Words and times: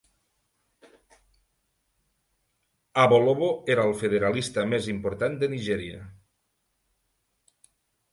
Awolowo 3.03 3.49
era 3.73 3.83
el 3.89 3.93
federalista 3.99 4.63
més 4.71 4.87
important 4.95 5.37
de 5.45 5.51
Nigèria. 5.53 6.01